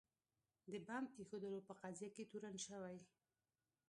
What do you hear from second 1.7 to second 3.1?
قضیه کې تورن شوي.